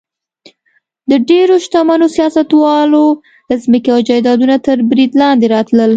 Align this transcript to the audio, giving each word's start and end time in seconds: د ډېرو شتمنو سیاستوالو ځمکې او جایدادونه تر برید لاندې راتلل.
د 1.09 1.11
ډېرو 1.29 1.55
شتمنو 1.65 2.07
سیاستوالو 2.15 3.05
ځمکې 3.63 3.89
او 3.95 3.99
جایدادونه 4.09 4.55
تر 4.65 4.77
برید 4.89 5.11
لاندې 5.21 5.45
راتلل. 5.55 5.89